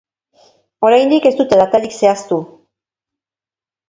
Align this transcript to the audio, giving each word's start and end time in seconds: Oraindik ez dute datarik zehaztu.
Oraindik 0.87 1.27
ez 1.29 1.31
dute 1.41 1.59
datarik 1.59 1.93
zehaztu. 1.99 2.39